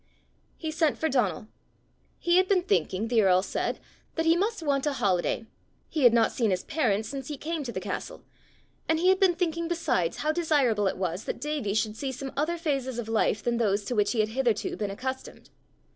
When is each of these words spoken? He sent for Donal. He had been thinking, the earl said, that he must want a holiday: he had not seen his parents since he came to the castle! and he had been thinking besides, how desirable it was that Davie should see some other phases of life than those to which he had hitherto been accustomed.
He 0.57 0.71
sent 0.71 0.97
for 0.97 1.07
Donal. 1.09 1.45
He 2.17 2.37
had 2.37 2.47
been 2.47 2.63
thinking, 2.63 3.07
the 3.07 3.21
earl 3.21 3.43
said, 3.43 3.79
that 4.15 4.25
he 4.25 4.35
must 4.35 4.63
want 4.63 4.87
a 4.87 4.93
holiday: 4.93 5.45
he 5.91 6.05
had 6.05 6.11
not 6.11 6.31
seen 6.31 6.49
his 6.49 6.63
parents 6.63 7.07
since 7.07 7.27
he 7.27 7.37
came 7.37 7.63
to 7.63 7.71
the 7.71 7.79
castle! 7.79 8.23
and 8.89 8.99
he 8.99 9.09
had 9.09 9.19
been 9.19 9.35
thinking 9.35 9.67
besides, 9.67 10.17
how 10.17 10.31
desirable 10.31 10.87
it 10.87 10.97
was 10.97 11.25
that 11.25 11.39
Davie 11.39 11.75
should 11.75 11.95
see 11.95 12.11
some 12.11 12.31
other 12.35 12.57
phases 12.57 12.97
of 12.97 13.09
life 13.09 13.43
than 13.43 13.57
those 13.57 13.85
to 13.85 13.93
which 13.95 14.13
he 14.13 14.21
had 14.21 14.29
hitherto 14.29 14.75
been 14.75 14.89
accustomed. 14.89 15.51